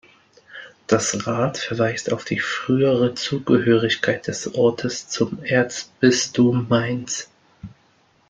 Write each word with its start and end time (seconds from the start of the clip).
Das 0.87 1.27
Rad 1.27 1.59
verweist 1.59 2.11
auf 2.11 2.25
die 2.25 2.39
frühere 2.39 3.13
Zugehörigkeit 3.13 4.25
des 4.25 4.55
Ortes 4.55 5.09
zum 5.09 5.43
Erzbistum 5.43 6.65
Mainz. 6.69 7.29